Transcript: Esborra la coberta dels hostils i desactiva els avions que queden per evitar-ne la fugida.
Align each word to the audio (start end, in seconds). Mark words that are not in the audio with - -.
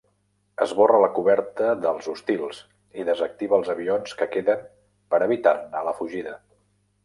Esborra 0.65 1.01
la 1.03 1.09
coberta 1.17 1.73
dels 1.83 2.07
hostils 2.13 2.63
i 3.03 3.07
desactiva 3.11 3.61
els 3.61 3.71
avions 3.77 4.19
que 4.23 4.31
queden 4.37 4.67
per 5.13 5.23
evitar-ne 5.31 5.89
la 5.91 5.99
fugida. 6.03 6.39